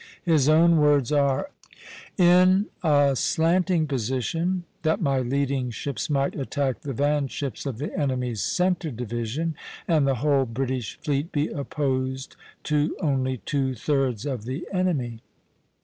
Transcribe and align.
His 0.23 0.49
own 0.49 0.77
words 0.77 1.11
are: 1.11 1.51
"In 2.17 2.65
a 2.81 3.15
slanting 3.15 3.85
position, 3.85 4.63
that 4.81 4.99
my 4.99 5.19
leading 5.19 5.69
ships 5.69 6.09
might 6.09 6.33
attack 6.35 6.81
the 6.81 6.91
van 6.91 7.27
ships 7.27 7.67
of 7.67 7.77
the 7.77 7.95
enemy's 7.95 8.41
centre 8.41 8.89
division, 8.89 9.53
and 9.87 10.07
the 10.07 10.15
whole 10.15 10.45
British 10.47 10.97
fleet 11.03 11.31
be 11.31 11.49
opposed 11.49 12.35
to 12.63 12.97
only 12.99 13.37
two 13.45 13.75
thirds 13.75 14.25
of 14.25 14.45
the 14.45 14.67
enemy" 14.73 15.07
(B, 15.09 15.17
B). 15.17 15.23